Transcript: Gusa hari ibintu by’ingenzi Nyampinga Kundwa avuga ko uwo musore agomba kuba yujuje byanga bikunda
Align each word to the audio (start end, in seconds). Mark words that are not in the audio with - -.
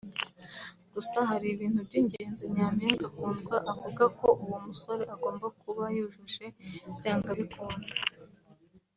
Gusa 0.93 1.17
hari 1.29 1.45
ibintu 1.55 1.79
by’ingenzi 1.87 2.43
Nyampinga 2.55 3.05
Kundwa 3.15 3.57
avuga 3.71 4.03
ko 4.19 4.27
uwo 4.43 4.57
musore 4.67 5.03
agomba 5.13 5.47
kuba 5.61 5.83
yujuje 5.95 6.45
byanga 6.97 7.31
bikunda 7.39 7.91